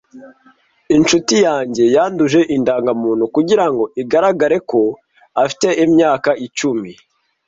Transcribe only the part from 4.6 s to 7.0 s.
ko afite imyaka icumi.